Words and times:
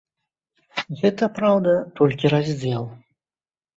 Гэта, 1.01 1.29
праўда, 1.37 1.75
толькі 1.99 2.33
раздзел. 2.37 2.83